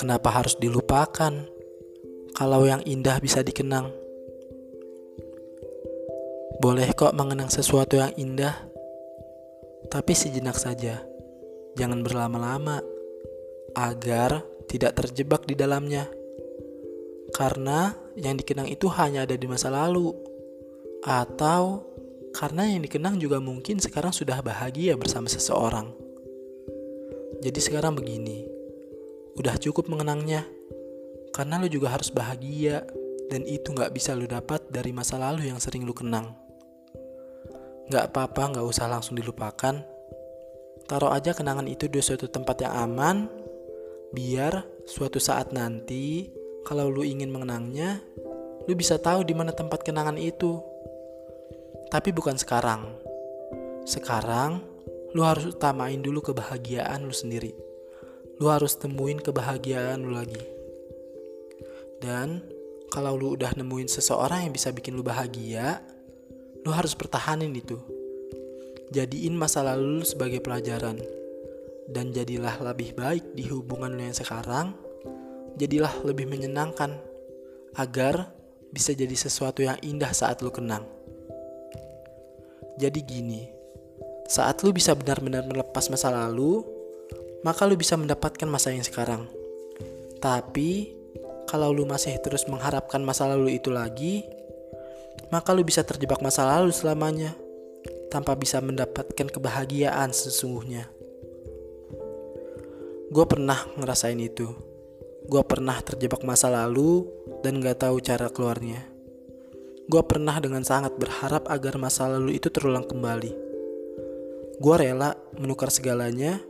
Kenapa 0.00 0.28
harus 0.36 0.56
dilupakan 0.60 1.32
kalau 2.36 2.64
yang 2.64 2.80
indah 2.84 3.20
bisa 3.20 3.44
dikenang? 3.44 3.92
Boleh 6.60 6.88
kok 6.96 7.12
mengenang 7.12 7.52
sesuatu 7.52 8.00
yang 8.00 8.12
indah, 8.16 8.56
tapi 9.92 10.16
sejenak 10.16 10.56
saja. 10.56 11.04
Jangan 11.76 12.00
berlama-lama 12.00 12.80
agar 13.76 14.44
tidak 14.68 14.96
terjebak 14.96 15.44
di 15.44 15.52
dalamnya. 15.52 16.08
Karena 17.34 17.92
yang 18.16 18.40
dikenang 18.40 18.70
itu 18.70 18.88
hanya 18.92 19.28
ada 19.28 19.36
di 19.36 19.44
masa 19.44 19.68
lalu, 19.68 20.14
atau 21.04 21.93
karena 22.34 22.66
yang 22.66 22.82
dikenang 22.82 23.22
juga 23.22 23.38
mungkin 23.38 23.78
sekarang 23.78 24.10
sudah 24.10 24.42
bahagia 24.42 24.98
bersama 24.98 25.30
seseorang. 25.30 25.94
Jadi 27.38 27.60
sekarang 27.62 27.94
begini, 27.94 28.42
udah 29.38 29.54
cukup 29.62 29.86
mengenangnya, 29.86 30.42
karena 31.30 31.62
lo 31.62 31.70
juga 31.70 31.94
harus 31.94 32.10
bahagia, 32.10 32.82
dan 33.30 33.46
itu 33.46 33.70
gak 33.70 33.94
bisa 33.94 34.18
lo 34.18 34.26
dapat 34.26 34.66
dari 34.66 34.90
masa 34.90 35.14
lalu 35.16 35.46
yang 35.46 35.62
sering 35.62 35.86
lo 35.86 35.94
kenang. 35.94 36.34
Gak 37.86 38.10
apa-apa, 38.10 38.58
gak 38.58 38.66
usah 38.66 38.90
langsung 38.90 39.14
dilupakan. 39.14 39.86
Taruh 40.84 41.12
aja 41.14 41.32
kenangan 41.32 41.70
itu 41.70 41.86
di 41.86 42.02
suatu 42.02 42.26
tempat 42.26 42.66
yang 42.66 42.74
aman, 42.74 43.30
biar 44.10 44.66
suatu 44.90 45.22
saat 45.22 45.54
nanti, 45.54 46.34
kalau 46.66 46.90
lo 46.90 47.06
ingin 47.06 47.30
mengenangnya, 47.30 48.02
lo 48.64 48.72
bisa 48.74 48.98
tahu 48.98 49.22
di 49.22 49.36
mana 49.36 49.54
tempat 49.54 49.84
kenangan 49.84 50.18
itu. 50.18 50.73
Tapi 51.88 52.10
bukan 52.12 52.36
sekarang. 52.38 52.88
Sekarang, 53.84 54.64
lu 55.14 55.22
harus 55.22 55.54
utamain 55.54 56.00
dulu 56.00 56.20
kebahagiaan 56.32 57.06
lu 57.06 57.14
sendiri. 57.14 57.54
Lu 58.42 58.50
harus 58.50 58.74
temuin 58.74 59.22
kebahagiaan 59.22 60.02
lu 60.02 60.16
lagi. 60.16 60.42
Dan 62.02 62.42
kalau 62.90 63.14
lu 63.14 63.38
udah 63.38 63.54
nemuin 63.54 63.88
seseorang 63.88 64.46
yang 64.48 64.52
bisa 64.52 64.74
bikin 64.74 64.98
lu 64.98 65.06
bahagia, 65.06 65.78
lu 66.66 66.70
harus 66.74 66.98
pertahanin 66.98 67.54
itu. 67.54 67.78
Jadiin 68.90 69.34
masa 69.34 69.62
lalu 69.62 70.02
lu 70.02 70.04
sebagai 70.04 70.42
pelajaran. 70.42 70.98
Dan 71.84 72.10
jadilah 72.10 72.58
lebih 72.64 72.96
baik 72.96 73.36
di 73.36 73.46
hubungan 73.52 73.94
lu 73.94 74.02
yang 74.02 74.16
sekarang. 74.16 74.74
Jadilah 75.60 75.92
lebih 76.02 76.26
menyenangkan. 76.26 76.96
Agar 77.74 78.30
bisa 78.74 78.90
jadi 78.94 79.14
sesuatu 79.14 79.62
yang 79.62 79.78
indah 79.82 80.10
saat 80.10 80.42
lu 80.42 80.50
kenang. 80.50 80.86
Jadi 82.74 83.00
gini, 83.06 83.42
saat 84.26 84.64
lu 84.66 84.74
bisa 84.74 84.96
benar-benar 84.98 85.46
melepas 85.46 85.86
masa 85.92 86.10
lalu, 86.10 86.66
maka 87.44 87.68
lu 87.68 87.76
bisa 87.76 87.94
mendapatkan 87.94 88.48
masa 88.48 88.72
yang 88.72 88.82
sekarang. 88.82 89.28
Tapi, 90.18 90.96
kalau 91.44 91.70
lu 91.70 91.84
masih 91.84 92.16
terus 92.24 92.48
mengharapkan 92.48 93.04
masa 93.04 93.28
lalu 93.28 93.60
itu 93.60 93.68
lagi, 93.68 94.24
maka 95.28 95.52
lu 95.52 95.62
bisa 95.62 95.84
terjebak 95.84 96.18
masa 96.24 96.48
lalu 96.48 96.72
selamanya, 96.72 97.36
tanpa 98.08 98.32
bisa 98.34 98.58
mendapatkan 98.64 99.28
kebahagiaan 99.28 100.10
sesungguhnya. 100.10 100.88
Gue 103.12 103.26
pernah 103.28 103.60
ngerasain 103.76 104.18
itu. 104.18 104.50
Gue 105.28 105.42
pernah 105.44 105.78
terjebak 105.84 106.24
masa 106.26 106.50
lalu 106.50 107.06
dan 107.44 107.60
gak 107.62 107.86
tahu 107.86 108.00
cara 108.02 108.32
keluarnya. 108.32 108.93
Gue 109.84 110.00
pernah 110.08 110.40
dengan 110.40 110.64
sangat 110.64 110.96
berharap 110.96 111.44
agar 111.52 111.76
masa 111.76 112.08
lalu 112.08 112.40
itu 112.40 112.48
terulang 112.48 112.88
kembali. 112.88 113.32
Gue 114.56 114.74
rela 114.80 115.12
menukar 115.36 115.68
segalanya 115.68 116.40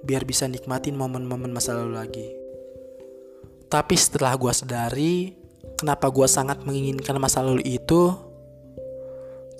biar 0.00 0.24
bisa 0.24 0.48
nikmatin 0.48 0.96
momen-momen 0.96 1.52
masa 1.52 1.76
lalu 1.76 1.92
lagi. 2.00 2.28
Tapi 3.68 3.92
setelah 3.98 4.32
gue 4.40 4.52
sadari 4.56 5.36
kenapa 5.76 6.08
gue 6.08 6.24
sangat 6.24 6.64
menginginkan 6.64 7.20
masa 7.20 7.44
lalu 7.44 7.60
itu, 7.66 8.16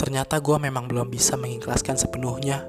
ternyata 0.01 0.41
gue 0.41 0.56
memang 0.56 0.89
belum 0.89 1.12
bisa 1.12 1.37
mengikhlaskan 1.37 2.01
sepenuhnya. 2.01 2.65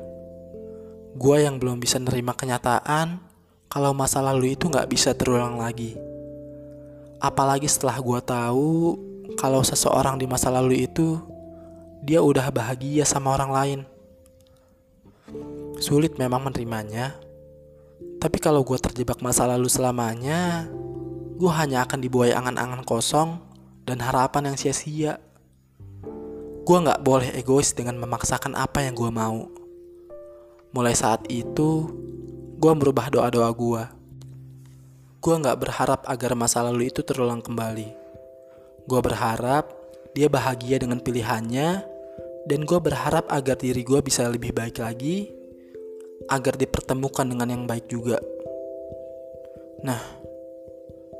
Gue 1.15 1.47
yang 1.47 1.55
belum 1.55 1.79
bisa 1.79 2.03
nerima 2.03 2.35
kenyataan 2.35 3.23
kalau 3.71 3.95
masa 3.95 4.19
lalu 4.19 4.59
itu 4.59 4.67
gak 4.67 4.91
bisa 4.91 5.15
terulang 5.15 5.55
lagi. 5.55 5.95
Apalagi 7.23 7.71
setelah 7.71 7.95
gue 8.03 8.19
tahu 8.21 8.75
kalau 9.35 9.59
seseorang 9.59 10.15
di 10.15 10.29
masa 10.29 10.47
lalu 10.47 10.87
itu 10.87 11.19
dia 11.99 12.23
udah 12.23 12.47
bahagia 12.53 13.03
sama 13.03 13.35
orang 13.35 13.51
lain. 13.51 13.79
Sulit 15.83 16.15
memang 16.15 16.47
menerimanya, 16.47 17.19
tapi 18.17 18.39
kalau 18.39 18.63
gue 18.63 18.79
terjebak 18.79 19.19
masa 19.19 19.43
lalu 19.43 19.67
selamanya, 19.67 20.71
gue 21.35 21.51
hanya 21.51 21.83
akan 21.83 21.99
dibuai 21.99 22.31
angan-angan 22.31 22.81
kosong 22.87 23.43
dan 23.83 23.99
harapan 23.99 24.53
yang 24.53 24.57
sia-sia. 24.57 25.19
Gue 26.63 26.77
gak 26.83 27.03
boleh 27.03 27.31
egois 27.35 27.75
dengan 27.75 27.99
memaksakan 27.99 28.55
apa 28.55 28.87
yang 28.87 28.95
gue 28.97 29.11
mau. 29.11 29.51
Mulai 30.73 30.95
saat 30.97 31.29
itu, 31.29 31.91
gue 32.57 32.73
merubah 32.73 33.11
doa-doa 33.13 33.49
gue. 33.53 33.83
Gue 35.21 35.35
gak 35.37 35.59
berharap 35.61 36.01
agar 36.09 36.33
masa 36.33 36.65
lalu 36.65 36.89
itu 36.89 37.05
terulang 37.05 37.39
kembali 37.39 38.06
Gue 38.87 38.99
berharap 39.03 39.67
dia 40.15 40.31
bahagia 40.31 40.79
dengan 40.79 41.03
pilihannya, 41.03 41.69
dan 42.47 42.59
gue 42.63 42.79
berharap 42.79 43.27
agar 43.27 43.59
diri 43.59 43.83
gue 43.83 43.99
bisa 43.99 44.23
lebih 44.31 44.55
baik 44.55 44.79
lagi, 44.79 45.27
agar 46.31 46.55
dipertemukan 46.55 47.27
dengan 47.27 47.51
yang 47.51 47.63
baik 47.67 47.91
juga. 47.91 48.17
Nah, 49.83 49.99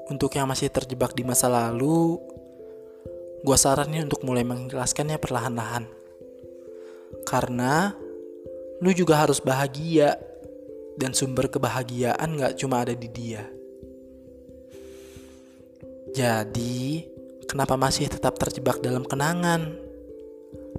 untuk 0.08 0.32
yang 0.34 0.48
masih 0.48 0.72
terjebak 0.72 1.12
di 1.12 1.28
masa 1.28 1.52
lalu, 1.52 2.18
gue 3.44 3.58
saranin 3.60 4.08
untuk 4.08 4.24
mulai 4.24 4.48
mengikhlaskannya 4.48 5.20
perlahan-lahan. 5.20 5.86
Karena 7.28 7.92
lu 8.80 8.92
juga 8.96 9.20
harus 9.20 9.44
bahagia, 9.44 10.16
dan 10.98 11.14
sumber 11.14 11.46
kebahagiaan 11.52 12.42
gak 12.42 12.58
cuma 12.58 12.82
ada 12.82 12.98
di 12.98 13.06
dia. 13.12 13.46
Jadi, 16.16 17.06
Kenapa 17.48 17.80
masih 17.80 18.12
tetap 18.12 18.36
terjebak 18.36 18.84
dalam 18.84 19.08
kenangan? 19.08 19.72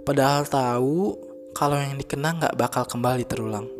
Padahal 0.04 0.44
tahu 0.44 1.16
kalau 1.56 1.80
yang 1.80 1.96
dikenang 1.96 2.44
gak 2.44 2.60
bakal 2.60 2.84
kembali 2.84 3.24
terulang. 3.24 3.77